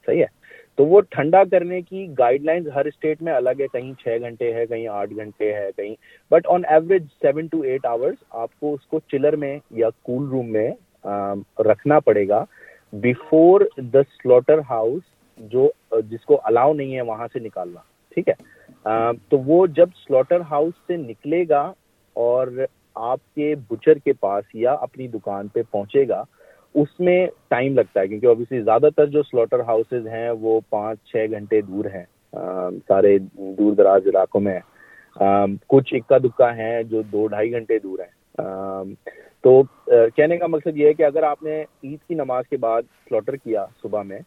صحیح 0.08 0.22
ہے؟ 0.22 0.34
تو 0.78 0.86
وہ 0.86 1.02
ٹھنڈا 1.02 1.44
کرنے 1.52 1.82
کی 1.82 2.08
گائیڈ 2.20 2.44
لائنز 2.46 2.68
ہر 2.76 2.86
اسٹیٹ 2.86 3.22
میں 3.22 3.34
الگ 3.34 3.60
ہے، 3.60 3.68
کہیں 3.68 3.94
چھ 4.00 4.18
گھنٹے 4.22 4.54
ہے، 4.54 4.66
کہیں 4.66 4.88
آٹھ 4.88 5.14
گھنٹے 5.14 5.54
ہے، 5.54 5.70
کہیں 5.78 5.96
but 6.32 6.48
on 6.48 6.66
average 6.70 7.04
seven 7.22 7.48
to 7.48 7.62
eight 7.62 7.86
hours 7.86 8.24
آپ 8.30 8.60
کو 8.60 8.74
اس 8.74 8.86
کو 8.88 9.00
چلر 9.12 9.36
میں 9.36 9.58
یا 9.72 9.90
کول 10.02 10.28
روم 10.30 10.52
میں 10.52 10.72
رکھنا 11.70 12.00
پڑے 12.00 12.28
گا۔ 12.28 12.44
بیفور 12.94 13.62
دا 13.94 14.02
سلوٹر 14.18 14.60
ہاؤس 14.70 15.02
جو، 15.52 15.70
جس 16.10 16.26
کو 16.26 16.40
الاؤ 16.44 16.74
نہیں 16.74 16.96
ہے 16.96 17.02
وہاں 17.02 17.28
سے 17.34 17.40
نکالنا، 17.40 17.80
ٹھیک 18.14 18.30
ہے؟ 18.30 18.34
تو 19.30 19.38
وہ 19.46 19.66
جب 19.76 19.90
سلوٹر 20.06 20.42
ہاؤس 20.52 20.74
سے 20.88 20.98
نکلے 20.98 21.44
گا 21.50 21.72
اور 22.16 22.48
آپ 22.96 23.20
کے 23.36 23.54
بچر 23.70 23.98
کے 24.04 24.14
پاس 24.14 24.44
یا 24.56 24.74
اپنی 24.82 25.08
دکان 25.08 25.48
پہ 25.48 25.62
پہنچے 25.72 26.08
گا، 26.08 26.24
اس 26.76 27.00
میں 27.00 27.28
ٹائم 27.48 27.74
لگتا 27.74 28.00
ہے۔ 28.00 28.08
کیونکہ 28.08 28.26
اوبیسلی 28.26 28.62
زیادہ 28.62 28.88
تر 28.96 29.06
جو 29.06 29.24
سلوٹر 29.24 29.60
ہاؤسز 29.60 30.08
ہیں، 30.08 30.30
وہ 30.30 30.60
پانچ، 30.70 31.00
چھ 31.12 31.26
گھنٹے 31.32 31.62
دور 31.62 31.86
ہیں۔ 31.86 32.06
سارے 32.88 33.18
دور 33.58 33.74
دراز 33.74 34.08
علاقوں 34.08 34.42
میں 34.42 34.60
کچھ 35.68 35.94
اکا 35.94 36.18
دکا 36.18 36.56
ہیں 36.56 36.84
جو 36.84 37.02
دو، 37.02 37.28
ڈھائی 37.28 37.52
گھنٹے 37.52 37.80
دور 37.80 38.00
ہیں۔ 38.00 38.14
تو 39.46 39.62
کہنے 40.16 40.38
کا 40.38 40.48
مقصد 40.48 40.78
یہ 40.78 40.88
ہے 40.88 40.94
کہ 40.94 41.04
اگر 41.04 41.24
آپ 41.24 41.44
نے 41.44 41.64
عید 41.84 41.98
کی 42.08 42.14
نماز 42.14 42.44
کے 42.50 42.58
بعد 42.58 42.82
سلوٹر 43.10 43.36
کیا 43.36 43.66
صبح 43.82 44.02
میں 44.02 44.20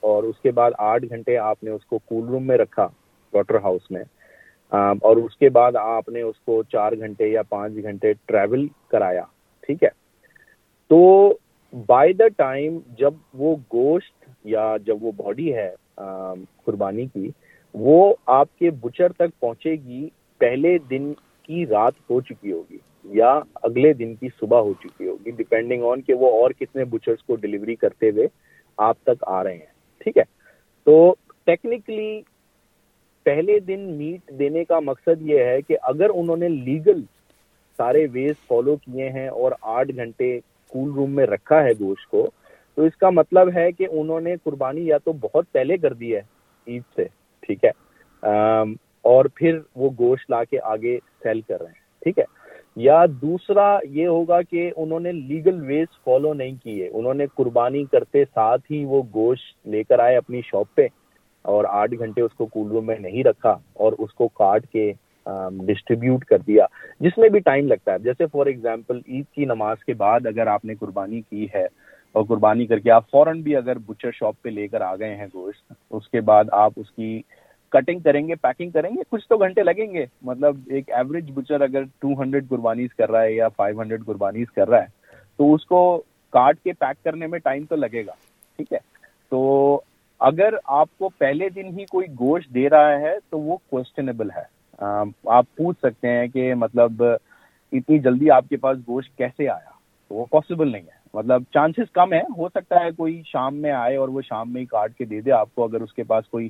اور 0.00 0.22
اس 0.22 0.38
کے 0.42 0.50
بعد 0.50 0.70
آٹھ 0.78 1.04
گھنٹے 1.08 1.36
آپ 1.36 1.62
نے 1.64 1.70
اس 1.70 1.84
کو 1.84 1.98
کول 1.98 2.28
روم 2.28 2.46
میں 2.46 2.58
رکھا 2.58 2.86
سلوٹر 2.86 3.54
ہاؤس 3.54 3.90
میں 3.90 4.02
اور 4.72 5.16
اس 5.16 5.36
کے 5.36 5.48
بعد 5.48 5.76
آپ 5.76 6.08
نے 6.08 6.20
اس 6.22 6.38
کو 6.40 6.62
چار 6.62 6.92
گھنٹے 6.92 7.28
یا 7.28 7.42
پانچ 7.48 7.82
گھنٹے 7.82 8.12
ٹریول 8.26 8.66
کرایا، 8.88 9.24
ٹھیک 9.66 9.82
ہے؟ 9.82 9.88
تو 10.90 11.00
بائی 11.88 12.12
دا 12.12 12.28
ٹائم 12.36 12.78
جب 12.98 13.14
وہ 13.34 13.54
گوشت 13.72 14.28
یا 14.44 14.76
جب 14.86 15.02
وہ 15.04 15.12
باڈی 15.16 15.54
ہے 15.54 15.70
قربانی 16.64 17.06
کی، 17.06 17.30
وہ 17.74 18.14
آپ 18.36 18.58
کے 18.58 18.70
بچر 18.80 19.12
تک 19.12 19.38
پہنچے 19.40 19.74
گی، 19.74 20.08
پہلے 20.40 20.76
دن 20.90 21.12
کی 21.42 21.66
رات 21.66 21.92
ہو 22.10 22.20
چکی 22.20 22.52
ہوگی۔ 22.52 22.78
یا 23.10 23.30
اگلے 23.62 23.92
دن 23.92 24.14
کی 24.14 24.28
صبح 24.40 24.60
ہو 24.60 24.72
چکی 24.82 25.08
ہوگی 25.08 25.30
ڈپینڈنگ 25.38 25.84
آن 25.84 26.02
کہ 26.02 26.14
وہ 26.14 26.30
اور 26.40 26.50
کتنے 26.50 26.84
بچرس 26.84 27.22
کو 27.22 27.36
ڈلیوری 27.36 27.74
کرتے 27.76 28.10
ہوئے 28.10 28.26
آپ 28.78 28.96
تک 29.02 29.24
آ 29.28 29.42
رہے 29.44 29.56
ہیں، 29.56 29.66
ٹھیک 30.00 30.16
ہے؟ 30.18 30.22
تو 30.86 31.14
ٹیکنیکلی 31.46 32.20
پہلے 33.26 33.58
دن 33.60 33.80
میٹ 33.98 34.30
دینے 34.38 34.64
کا 34.64 34.78
مقصد 34.80 35.22
یہ 35.22 35.44
ہے 35.44 35.60
کہ 35.62 35.76
اگر 35.82 36.10
انہوں 36.14 36.36
نے 36.36 36.48
لیگل 36.48 37.00
سارے 37.78 38.06
ویز 38.12 38.34
فالو 38.48 38.76
کیے 38.76 39.08
ہیں 39.10 39.28
اور 39.28 39.52
آٹھ 39.74 39.90
گھنٹے 39.96 40.38
کول 40.72 40.90
روم 40.94 41.14
میں 41.14 41.26
رکھا 41.26 41.62
ہے 41.64 41.72
گوشت 41.80 42.10
کو، 42.10 42.26
تو 42.76 42.82
اس 42.82 42.96
کا 42.96 43.10
مطلب 43.10 43.48
ہے 43.54 43.70
کہ 43.72 43.86
انہوں 43.90 44.20
نے 44.20 44.34
قربانی 44.44 44.86
یا 44.86 44.98
تو 44.98 45.12
بہت 45.20 45.52
پہلے 45.52 45.76
کر 45.76 45.92
دی 45.92 46.14
ہے 46.14 46.20
عید 46.66 46.82
سے، 46.96 47.04
ٹھیک 47.42 47.64
ہے؟ 47.64 47.70
اور 49.04 49.24
پھر 49.34 49.58
وہ 49.76 49.90
گوشت 49.98 50.30
لا 50.30 50.42
کے 50.44 50.60
آگے 50.64 50.98
سیل 51.22 51.40
کر 51.40 51.60
رہے 51.60 51.68
ہیں، 51.68 52.02
ٹھیک 52.02 52.18
ہے؟ 52.18 52.24
یا 52.80 53.04
دوسرا 53.22 53.78
یہ 53.90 54.06
ہوگا 54.06 54.40
کہ 54.42 54.70
انہوں 54.76 55.00
نے 55.00 55.12
لیگل 55.12 55.60
ویز 55.66 55.86
فالو 56.04 56.32
نہیں 56.34 56.54
کیے۔ 56.62 56.88
انہوں 56.92 57.14
نے 57.14 57.26
قربانی 57.34 57.84
کرتے 57.84 58.24
ساتھ 58.24 58.72
ہی 58.72 58.84
وہ 58.84 59.02
گوشت 59.14 59.68
لے 59.68 59.82
کر 59.84 59.98
آئے 59.98 60.16
اپنی 60.16 60.40
شاپ 60.44 60.74
پہ 60.74 60.86
اور 61.44 61.64
آٹھ 61.68 61.94
گھنٹے 61.98 62.22
اس 62.22 62.34
کو 62.36 62.46
کول 62.46 62.70
روم 62.70 62.86
میں 62.86 62.98
نہیں 63.00 63.24
رکھا 63.24 63.56
اور 63.72 63.92
اس 63.98 64.12
کو 64.14 64.28
کاٹ 64.28 64.66
کے 64.66 64.92
ڈسٹریبیوٹ 65.66 66.24
کر 66.24 66.38
دیا۔ 66.38 66.64
جس 67.00 67.18
میں 67.18 67.28
بھی 67.28 67.40
ٹائم 67.40 67.66
لگتا 67.66 67.92
ہے۔ 67.92 67.98
جیسے 67.98 68.26
فار 68.32 68.46
ایگزامپل 68.46 69.00
عید 69.08 69.24
کی 69.34 69.44
نماز 69.44 69.84
کے 69.84 69.94
بعد 69.94 70.26
اگر 70.26 70.46
آپ 70.46 70.64
نے 70.64 70.74
قربانی 70.74 71.20
کی 71.30 71.46
ہے 71.54 71.66
اور 72.14 72.24
قربانی 72.24 72.66
کر 72.66 72.78
کے 72.78 72.90
آپ 72.90 73.10
فوراً 73.10 73.40
بھی 73.42 73.56
اگر 73.56 73.78
بچر 73.86 74.10
شاپ 74.14 74.42
پہ 74.42 74.48
لے 74.48 74.66
کر 74.68 74.80
آ 74.80 74.94
گئے 74.96 75.14
ہیں 75.14 75.26
گوشت، 75.34 75.72
اس 75.90 76.08
کے 76.08 76.20
بعد 76.20 76.44
آپ 76.52 76.72
اس 76.76 76.90
کی 76.90 77.20
کٹنگ 77.72 77.98
کریں 78.00 78.26
گے 78.28 78.34
پیکنگ 78.34 78.70
کریں 78.70 78.90
گے، 78.90 79.02
کچھ 79.08 79.26
تو 79.28 79.36
گھنٹے 79.36 79.62
لگیں 79.62 79.92
گے۔ 79.92 80.04
مطلب 80.22 80.56
ایک 80.66 80.90
ایوریج 80.90 81.30
بچر 81.34 81.60
اگر 81.60 81.82
ٹو 81.98 82.12
ہنڈریڈ 82.20 82.48
قربانیز 82.48 82.94
کر 82.94 83.10
رہا 83.10 83.22
ہے 83.22 83.32
یا 83.32 83.48
فائیو 83.48 83.80
ہنڈریڈ 83.80 84.04
قربانیز 84.06 84.50
کر 84.50 84.68
رہا 84.68 84.82
ہے، 84.82 85.16
تو 85.38 85.52
اس 85.54 85.66
کو 85.66 85.80
کاٹ 86.32 86.58
کے 86.64 86.72
پیک 86.72 87.02
کرنے 87.04 87.26
میں 87.26 87.38
ٹائم 87.38 87.64
تو 87.68 87.76
لگے 87.76 88.04
گا، 88.06 88.12
ٹھیک 88.58 88.72
ہے؟ 88.72 88.78
تو 89.32 89.80
اگر 90.20 90.54
آپ 90.78 90.88
کو 90.98 91.08
پہلے 91.18 91.48
دن 91.48 91.78
ہی 91.78 91.84
کوئی 91.90 92.06
گوشت 92.20 92.54
دے 92.54 92.68
رہا 92.68 92.98
ہے، 93.00 93.14
تو 93.30 93.38
وہ 93.40 93.56
کوشچنیبل 93.70 94.30
ہے۔ 94.30 94.44
آپ 95.28 95.44
پوچھ 95.56 95.78
سکتے 95.78 96.08
ہیں 96.08 96.26
کہ 96.26 96.54
مطلب 96.54 97.02
اتنی 97.02 97.98
جلدی 97.98 98.30
آپ 98.30 98.48
کے 98.48 98.56
پاس 98.56 98.78
گوشت 98.88 99.16
کیسے 99.18 99.48
آیا؟ 99.48 99.70
تو 100.10 100.14
وہ 100.14 100.24
پاسبل 100.30 100.70
نہیں 100.72 100.82
ہے۔ 100.82 100.98
مطلب 101.14 101.42
چانسز 101.54 101.90
کم 101.92 102.12
ہے 102.12 102.20
ہو 102.36 102.48
سکتا 102.48 102.84
ہے 102.84 102.90
کوئی 102.96 103.20
شام 103.26 103.56
میں 103.56 103.72
آئے 103.72 103.96
اور 103.96 104.08
وہ 104.08 104.20
شام 104.28 104.52
میں 104.52 104.60
ہی 104.60 104.66
کاٹ 104.66 104.94
کے 104.94 105.04
دے 105.04 105.20
دے، 105.20 105.32
آپ 105.32 105.54
کو 105.54 105.64
اگر 105.64 105.80
اس 105.80 105.92
کے 105.92 106.02
پاس 106.02 106.28
کوئی 106.28 106.48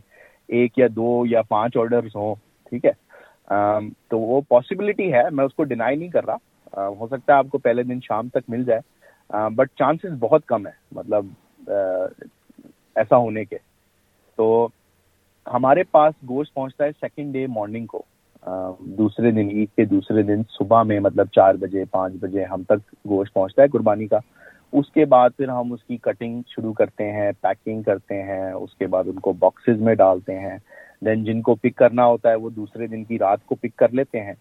ایک 0.50 0.78
یا 0.78 0.86
دو 0.96 1.22
یا 1.26 1.42
پانچ 1.42 1.76
آرڈرز 1.76 2.16
ہوں، 2.16 2.34
ٹھیک 2.70 2.84
ہے؟ 2.84 2.92
تو 4.08 4.18
وہ 4.18 4.40
پاسبلٹی 4.48 5.12
ہے، 5.12 5.22
میں 5.32 5.44
اس 5.44 5.54
کو 5.54 5.64
ڈینائی 5.64 5.96
نہیں 5.96 6.08
کر 6.08 6.26
رہا۔ 6.26 6.36
ہو 6.76 7.06
سکتا 7.06 7.32
ہے 7.32 7.38
آپ 7.38 7.46
کو 7.50 7.58
پہلے 7.58 7.82
دن 7.82 7.98
شام 8.02 8.28
تک 8.28 8.50
مل 8.50 8.64
جائے۔ 8.64 8.80
بٹ 9.56 9.68
چانسز 9.78 10.12
بہت 10.18 10.46
کم 10.46 10.66
ہے 10.66 10.72
مطلب 10.92 11.26
ایسا 12.96 13.16
ہونے 13.16 13.44
کے۔ 13.44 13.58
تو 14.36 14.68
ہمارے 15.52 15.82
پاس 15.82 16.14
گوشت 16.28 16.54
پہنچتا 16.54 16.84
ہے 16.84 16.90
سیکنڈ 17.00 17.32
ڈے 17.32 17.46
مارننگ 17.46 17.86
کو۔ 17.86 18.02
دوسرے 18.78 19.30
دن 19.30 19.48
عید 19.50 19.76
کے 19.76 19.84
دوسرے 19.84 20.22
دن 20.22 20.42
صبح 20.48 20.82
میں 20.82 21.00
مطلب 21.00 21.26
چار 21.26 21.54
بجے، 21.54 21.84
پانچ 21.90 22.14
بجے 22.20 22.44
ہم 22.44 22.62
تک 22.62 22.94
گوشت 23.08 23.34
پہنچتا 23.34 23.62
ہے 23.62 23.68
قربانی 23.68 24.06
کا۔ 24.06 24.18
اس 24.72 24.90
کے 24.90 25.04
بعد 25.04 25.30
پھر 25.36 25.48
ہم 25.48 25.72
اس 25.72 25.84
کی 25.84 25.96
کٹنگ 25.96 26.42
شروع 26.48 26.72
کرتے 26.72 27.12
ہیں 27.12 27.30
پیکنگ 27.40 27.82
کرتے 27.82 28.22
ہیں، 28.22 28.50
اس 28.52 28.74
کے 28.74 28.86
بعد 28.86 29.04
ان 29.06 29.18
کو 29.18 29.32
باکسز 29.32 29.80
میں 29.80 29.94
ڈالتے 29.94 30.38
ہیں۔ 30.38 30.58
دین 31.04 31.24
جن 31.24 31.40
کو 31.42 31.54
پک 31.54 31.76
کرنا 31.76 32.06
ہوتا 32.06 32.30
ہے، 32.30 32.34
وہ 32.34 32.50
دوسرے 32.50 32.86
دن 32.86 33.04
کی 33.04 33.18
رات 33.18 33.44
کو 33.46 33.54
پک 33.54 33.76
کر 33.76 33.92
لیتے 33.92 34.20
ہیں۔ 34.20 34.32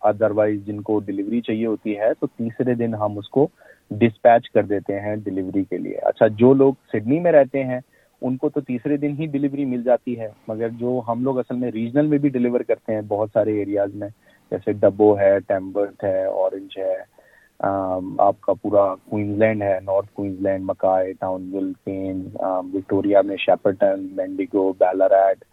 ادروائز 0.00 0.66
جن 0.66 0.80
کو 0.80 0.98
ڈلیوری 0.98 1.40
چاہیے 1.40 1.66
ہوتی 1.66 1.98
ہے، 1.98 2.12
تو 2.20 2.26
تیسرے 2.26 2.74
دن 2.74 2.94
ہم 2.94 3.18
اس 3.18 3.28
کو 3.28 3.48
ڈسپیچ 3.90 4.50
کر 4.50 4.62
دیتے 4.62 5.00
ہیں 5.00 5.16
ڈلیوری 5.16 5.64
کے 5.64 5.78
لیے۔ 5.78 5.96
اچھا 6.02 6.26
جو 6.26 6.52
لوگ 6.54 6.74
سڈنی 6.92 7.20
میں 7.20 7.32
رہتے 7.32 7.64
ہیں، 7.64 7.80
ان 8.22 8.36
کو 8.36 8.48
تو 8.48 8.60
تیسرے 8.60 8.96
دن 8.96 9.14
ہی 9.18 9.26
ڈلیوری 9.26 9.64
مل 9.64 9.82
جاتی 9.82 10.18
ہے۔ 10.20 10.28
مگر 10.48 10.68
جو 10.68 11.00
ہم 11.08 11.22
لوگ 11.24 11.38
اصل 11.38 11.56
میں 11.56 11.70
ریجنل 11.70 12.06
میں 12.06 12.18
بھی 12.18 12.28
ڈلیور 12.28 12.60
کرتے 12.60 12.94
ہیں 12.94 13.02
بہت 13.08 13.30
سارے 13.32 13.58
ایریاز 13.58 13.94
میں، 13.94 14.08
جیسے 14.50 14.72
ڈبو 14.72 15.18
ہے 15.18 15.38
ٹیمبرتھ 15.46 16.04
ہے 16.04 16.24
اورنج 16.24 16.78
ہے۔ 16.78 17.13
آپ 17.60 18.40
کا 18.40 18.52
پورا 18.52 18.94
کوئنز 19.04 19.38
لینڈ 19.38 19.62
ہے، 19.62 19.78
north 19.84 20.12
Queens 20.12 20.40
land 20.40 20.64
Mackay, 20.64 21.12
town 21.12 21.48
ول 21.52 21.72
پین 21.84 22.26
وکٹوریا 22.74 23.20
میں 23.22 23.36
شیپرٹن، 23.36 24.06
مینڈیگو 24.16 24.72
بیلاریٹ 24.78 25.44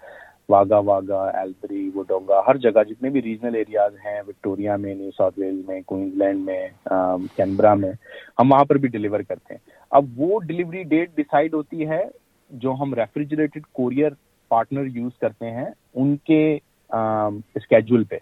واگا 0.50 0.78
واگا، 0.86 1.24
ایلبری، 1.40 1.90
وڈونگا، 1.96 2.42
ہر 2.48 2.58
جگہ 2.58 2.84
جتنے 2.90 3.10
بھی 3.10 3.22
ریجنل 3.22 3.56
ایریاز 3.56 3.94
ہیں، 4.06 4.22
وکٹوریا 4.28 4.76
میں 4.76 4.96
نیو 4.96 5.12
ساؤتھ 5.18 5.40
ویلز 5.40 5.68
میں 5.68 5.80
کوئنز 5.82 6.16
لینڈ 6.18 6.46
میں 6.46 6.68
کینبرا 7.36 7.74
میں، 7.74 7.92
ہم 8.40 8.52
وہاں 8.52 8.66
پر 8.66 8.76
بھی 8.76 8.88
ڈلیور 8.88 9.20
کرتے 9.20 9.54
ہیں۔ 9.54 9.62
اب 9.92 10.06
وہ 10.18 10.40
ڈلیوری 10.48 10.84
ڈیٹ 10.84 11.16
ڈیسائیڈ 11.16 11.54
ہوتی 11.54 11.88
ہے 11.90 12.02
جو 12.52 12.74
ہم 12.80 12.94
ریفریجریٹڈ 12.94 13.66
کوریئر 13.72 14.12
پارٹنر 14.52 14.86
یوز 14.96 15.12
کرتے 15.22 15.52
ہیں، 15.52 15.70
ان 15.96 16.16
کے 16.26 16.44
اسکیجول 16.92 18.04
پہ۔ 18.04 18.18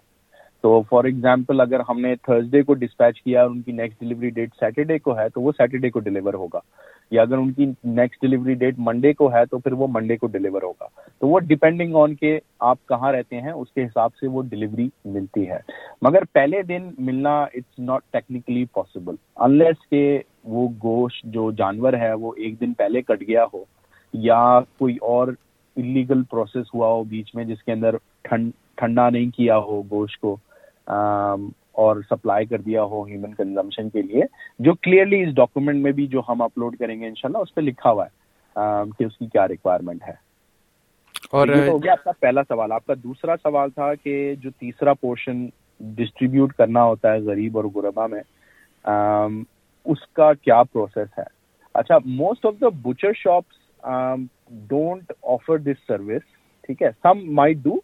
تو 0.62 0.82
فار 0.90 1.04
ایگزامپل 1.04 1.60
اگر 1.60 1.80
ہم 1.88 2.00
نے 2.00 2.14
تھرسڈے 2.16 2.62
کو 2.62 2.74
ڈسپیچ 2.74 3.22
کیا 3.22 3.42
اور 3.42 3.50
ان 3.50 3.62
کی 3.62 3.72
نیکسٹ 3.72 4.00
ڈلیوری 4.00 4.30
ڈیٹ 4.30 4.50
سیٹرڈے 4.60 4.98
کو 4.98 5.18
ہے، 5.18 5.28
تو 5.28 5.40
وہ 5.40 5.52
سیٹرڈے 5.52 5.90
کو 5.90 6.00
ڈلیور 6.00 6.34
ہوگا۔ 6.34 6.58
یا 7.10 7.22
اگر 7.22 7.36
ان 7.36 7.52
کی 7.52 7.72
نیکسٹ 7.84 8.22
ڈلیوری 8.22 8.54
ڈیٹ 8.54 8.74
منڈے 8.78 9.12
کو 9.12 9.32
ہے، 9.32 9.44
تو 9.46 9.58
پھر 9.58 9.72
وہ 9.72 9.86
منڈے 9.90 10.16
کو 10.16 10.26
ڈلیور 10.26 10.62
ہوگا۔ 10.62 10.88
تو 11.18 11.28
وہ 11.28 11.40
ڈپینڈنگ 11.40 11.94
آن 11.94 12.14
کے 12.14 12.38
آپ 12.60 12.86
کہاں 12.88 13.12
رہتے 13.12 13.40
ہیں، 13.40 13.50
اس 13.50 13.72
کے 13.72 13.84
حساب 13.84 14.14
سے 14.14 14.26
وہ 14.26 14.42
ڈلیوری 14.42 14.88
ملتی 15.04 15.50
ہے۔ 15.50 15.58
مگر 16.02 16.22
پہلے 16.32 16.62
دن 16.62 16.90
ملنا 16.98 17.42
it's 17.42 17.78
not 17.78 18.02
technically 18.10 18.64
possible 18.64 19.14
unless 19.36 19.88
کہ 19.90 20.18
وہ 20.44 20.68
گوشت 20.68 21.24
جو 21.24 21.50
جانور 21.50 21.92
ہے، 21.92 22.12
وہ 22.12 22.32
ایک 22.36 22.60
دن 22.60 22.72
پہلے 22.72 23.02
کٹ 23.02 23.20
گیا 23.20 23.44
ہو، 23.54 23.64
یا 24.12 24.60
کوئی 24.78 24.96
اور 25.00 25.28
انلیگل 25.76 26.22
پروسیس 26.22 26.74
ہوا 26.74 26.88
ہو 26.88 27.04
بیچ 27.04 27.34
میں، 27.34 27.44
جس 27.44 27.62
کے 27.62 27.72
اندر 27.72 27.96
ٹھنڈا 28.22 29.10
نہیں 29.10 29.36
کیا 29.36 29.58
ہو 29.58 29.82
گوشت 29.90 30.20
کو۔ 30.20 30.36
اور 31.72 31.96
سپلائی 32.10 32.46
کر 32.46 32.58
دیا 32.58 32.82
ہو 32.82 33.02
ہیومن 33.02 33.34
کنزمپشن 33.34 33.90
کے 33.90 34.02
لیے 34.02 34.22
جو 34.58 34.74
کلیئرلی 34.74 35.22
اس 35.22 35.34
ڈاکومنٹ 35.34 35.82
میں 35.82 35.92
بھی 35.92 36.06
جو 36.06 36.22
ہم 36.28 36.42
اپلوڈ 36.42 36.76
کریں 36.76 37.00
گے 37.00 37.06
انشاءاللہ 37.06 37.38
اس 37.38 37.54
پہ 37.54 37.60
لکھا 37.60 37.90
ہوا 37.90 38.04
ہے 38.04 38.20
کہ 38.98 39.04
اس 39.04 39.18
کی 39.18 39.26
کیا 39.26 39.48
ریکوائرمنٹ 39.48 40.02
ہے۔ 40.08 40.30
اور 41.32 41.48
ہو 41.68 41.82
گیا 41.82 41.92
آپ 41.92 42.04
کا 42.04 42.10
پہلا 42.20 42.40
سوال۔ 42.48 42.72
آپ 42.72 42.86
کا 42.86 42.94
دوسرا 43.02 43.34
سوال 43.42 43.70
تھا 43.70 43.94
کہ 43.94 44.34
جو 44.34 44.50
تیسرا 44.50 44.94
پورشن 44.94 45.46
ڈسٹریبیوٹ 45.80 46.52
کرنا 46.52 46.84
ہوتا 46.84 47.12
ہے 47.12 47.18
غریب 47.18 47.56
اور 47.56 47.64
غربا 47.64 48.06
میں 48.06 48.20
اس 49.86 50.06
کا 50.12 50.32
کیا 50.32 50.62
پروسیس 50.62 51.18
ہے؟ 51.18 51.24
اچھا 51.74 51.98
most 52.04 52.46
of 52.46 52.54
the 52.60 52.68
butcher 52.82 53.12
shops 53.16 53.84
don't 54.48 55.12
offer 55.22 55.58
this 55.58 55.86
service 55.86 56.22
ٹھیک 56.62 56.82
ہے؟ 56.82 56.90
Some 57.02 57.34
might 57.34 57.56
do 57.56 57.76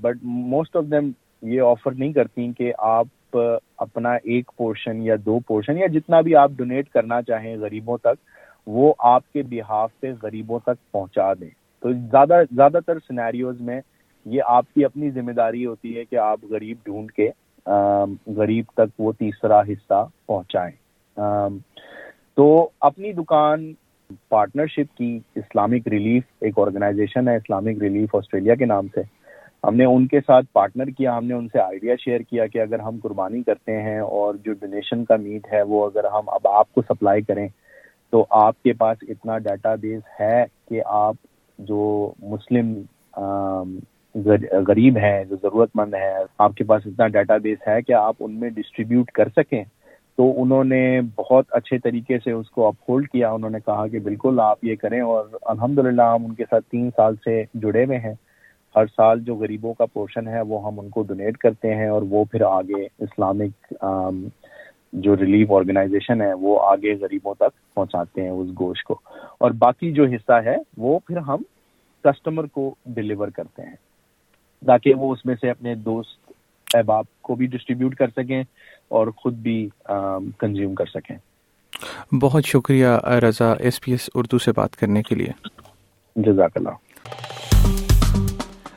but 0.00 0.16
most 0.22 0.76
of 0.76 0.84
them 0.84 1.10
یہ 1.42 1.60
آفر 1.60 1.90
نہیں 1.90 2.12
کرتی 2.12 2.52
کہ 2.58 2.72
آپ 2.78 3.36
اپنا 3.76 4.12
ایک 4.14 4.50
پورشن 4.56 5.02
یا 5.02 5.14
دو 5.26 5.38
پورشن 5.38 5.78
یا 5.78 5.86
جتنا 5.86 6.20
بھی 6.20 6.36
آپ 6.36 6.50
ڈونیٹ 6.56 6.88
کرنا 6.88 7.22
چاہیں 7.22 7.56
غریبوں 7.56 7.96
تک، 7.98 8.20
وہ 8.66 8.94
آپ 8.98 9.32
کے 9.32 9.42
بحاف 9.42 9.90
پہ 10.00 10.12
غریبوں 10.22 10.58
تک 10.58 10.92
پہنچا 10.92 11.32
دیں۔ 11.34 11.50
تو 11.80 11.92
زیادہ 11.92 12.42
زیادہ 12.50 12.78
تر 12.86 12.98
سینیریوز 12.98 13.60
میں 13.60 13.80
یہ 14.24 14.42
آپ 14.46 14.64
کی 14.74 14.84
اپنی 14.84 15.10
ذمہ 15.10 15.32
داری 15.32 15.66
ہوتی 15.66 15.96
ہے 15.96 16.04
کہ 16.04 16.16
آپ 16.16 16.44
غریب 16.50 16.76
ڈھونڈ 16.84 17.12
کے 17.12 17.30
غریب 18.36 18.64
تک 18.74 19.00
وہ 19.00 19.12
تیسرا 19.12 19.60
حصہ 19.60 20.06
پہنچائیں۔ 20.26 21.48
تو 22.34 22.68
اپنی 22.80 23.12
دکان 23.12 23.72
پارٹنرشپ 24.28 24.96
کی 24.96 25.18
اسلامک 25.34 25.88
ریلیف 25.88 26.22
ایک 26.40 26.58
آرگنائزیشن 26.58 27.28
ہے 27.28 27.36
اسلامک 27.36 27.82
ریلیف 27.82 28.14
آسٹریلیا 28.14 28.54
کے 28.54 28.64
نام 28.64 28.86
سے۔ 28.94 29.00
ہم 29.66 29.74
نے 29.76 29.84
ان 29.84 30.06
کے 30.06 30.20
ساتھ 30.26 30.46
پارٹنر 30.52 30.90
کیا، 30.96 31.16
ہم 31.18 31.24
نے 31.26 31.34
ان 31.34 31.46
سے 31.52 31.58
آئیڈیا 31.60 31.94
شیئر 32.00 32.20
کیا 32.20 32.46
کہ 32.46 32.60
اگر 32.60 32.78
ہم 32.78 32.98
قربانی 33.02 33.42
کرتے 33.42 33.80
ہیں 33.82 33.98
اور 33.98 34.34
جو 34.44 34.52
ڈونیشن 34.60 35.04
کا 35.04 35.16
میٹ 35.16 35.46
ہے 35.52 35.62
وہ 35.62 35.84
اگر 35.86 36.04
ہم 36.04 36.28
اب 36.28 36.46
آپ 36.48 36.72
کو 36.74 36.82
سپلائی 36.88 37.22
کریں، 37.22 37.46
تو 38.12 38.24
آپ 38.40 38.62
کے 38.62 38.72
پاس 38.72 38.98
اتنا 39.08 39.38
ڈیٹا 39.38 39.74
بیس 39.80 40.02
ہے 40.20 40.44
کہ 40.68 40.82
آپ 40.86 41.16
جو 41.58 42.12
مسلم 42.22 42.72
غریب 44.66 44.96
ہیں، 44.96 45.24
جو 45.24 45.36
ضرورت 45.42 45.70
مند 45.74 45.94
ہیں، 45.94 46.12
آپ 46.38 46.54
کے 46.54 46.64
پاس 46.64 46.86
اتنا 46.86 47.08
ڈیٹا 47.08 47.36
بیس 47.36 47.66
ہے 47.68 47.80
کہ 47.82 47.92
آپ 47.92 48.14
ان 48.20 48.38
میں 48.40 48.50
ڈسٹریبیوٹ 48.50 49.10
کر 49.10 49.28
سکیں۔ 49.36 49.62
تو 50.18 50.32
انہوں 50.42 50.64
نے 50.64 51.00
بہت 51.16 51.46
اچھے 51.50 51.78
طریقے 51.78 52.18
سے 52.24 52.30
اس 52.30 52.50
کو 52.50 52.66
اپ 52.66 52.74
ہولڈ 52.88 53.08
کیا۔ 53.08 53.30
انہوں 53.30 53.50
نے 53.50 53.58
کہا 53.64 53.86
کہ 53.86 53.98
بالکل 53.98 54.40
آپ 54.40 54.64
یہ 54.64 54.76
کریں 54.76 55.00
اور 55.00 55.24
الحمد 55.42 55.78
ہم 55.78 56.24
ان 56.24 56.34
کے 56.34 56.44
ساتھ 56.50 56.64
تین 56.70 56.90
سال 56.96 57.14
سے 57.24 57.42
جڑے 57.54 57.84
ہوئے 57.84 57.98
ہیں۔ 57.98 58.14
ہر 58.76 58.86
سال 58.86 59.20
جو 59.20 59.34
غریبوں 59.34 59.74
کا 59.74 59.86
پورشن 59.86 60.28
ہے 60.28 60.40
وہ 60.40 60.66
ہم 60.66 60.80
ان 60.80 60.88
کو 60.88 61.02
ڈونیٹ 61.02 61.36
کرتے 61.36 61.74
ہیں 61.74 61.88
اور 61.88 62.02
وہ 62.10 62.24
پھر 62.24 62.42
آگے 62.42 62.84
اسلامک 62.98 63.74
جو 64.92 65.16
ریلیف 65.16 65.52
آرگنائزیشن 65.52 66.20
ہے 66.22 66.32
وہ 66.32 66.60
آگے 66.62 66.94
غریبوں 66.94 67.34
تک 67.34 67.74
پہنچاتے 67.74 68.22
ہیں 68.22 68.30
اس 68.30 68.48
گوشت 68.60 68.84
کو۔ 68.84 68.98
اور 69.38 69.50
باقی 69.50 69.92
جو 69.92 70.04
حصہ 70.04 70.32
ہے 70.44 70.56
وہ 70.76 70.98
پھر 71.06 71.16
ہم 71.16 71.42
کسٹمر 72.04 72.46
کو 72.46 72.74
ڈلیور 72.86 73.28
کرتے 73.28 73.62
ہیں۔ 73.62 73.74
تاکہ 74.66 74.94
وہ 74.94 75.12
اس 75.12 75.26
میں 75.26 75.34
سے 75.40 75.50
اپنے 75.50 75.74
دوست 75.74 76.32
احباب 76.74 77.04
کو 77.22 77.34
بھی 77.34 77.46
ڈسٹریبیوٹ 77.46 77.94
کر 77.94 78.08
سکیں 78.16 78.42
اور 78.88 79.06
خود 79.16 79.34
بھی 79.34 79.68
کنزیوم 80.38 80.74
کر 80.74 80.86
سکیں۔ 80.86 81.16
بہت 82.14 82.44
شکریہ 82.44 82.88
Raza 83.28 83.52
S 83.52 83.80
B 83.80 83.90
S 83.90 84.10
Urdu 84.14 84.38
سے 84.38 84.52
بات 84.56 84.76
کرنے 84.76 85.02
کے 85.02 85.14
لیے۔ 85.14 85.48
جزاک 86.16 86.50
اللہ۔ 86.54 86.85